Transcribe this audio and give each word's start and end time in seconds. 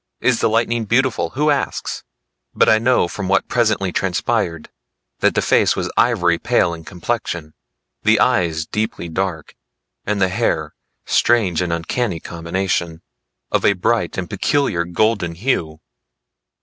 Is 0.19 0.39
the 0.41 0.49
lightning 0.49 0.85
beautiful? 0.85 1.29
Who 1.37 1.51
asks! 1.51 2.03
But 2.55 2.67
I 2.67 2.79
know 2.79 3.07
from 3.07 3.27
what 3.27 3.47
presently 3.47 3.91
transpired, 3.91 4.71
that 5.19 5.35
the 5.35 5.43
face 5.43 5.75
was 5.75 5.91
ivory 5.95 6.39
pale 6.39 6.73
in 6.73 6.83
complexion, 6.83 7.53
the 8.01 8.19
eyes 8.19 8.65
deeply 8.65 9.09
dark, 9.09 9.55
and 10.03 10.19
the 10.19 10.29
hair, 10.29 10.73
strange 11.05 11.61
and 11.61 11.71
uncanny 11.71 12.19
combination, 12.19 13.03
of 13.51 13.63
a 13.63 13.73
bright 13.73 14.17
and 14.17 14.27
peculiar 14.27 14.85
golden 14.85 15.35
hue. 15.35 15.81